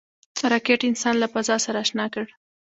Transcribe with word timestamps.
راکټ 0.51 0.81
انسان 0.89 1.15
له 1.19 1.27
فضا 1.33 1.55
سره 1.65 1.77
اشنا 1.83 2.05
کړ 2.13 2.25